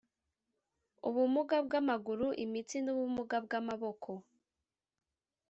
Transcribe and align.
ubumuga 1.07 1.57
bw 1.65 1.71
amaguru 1.81 2.27
imitsi 2.43 2.77
n 2.81 2.87
ubumuga 2.93 3.35
bw 3.45 3.51
amaboko 3.59 4.11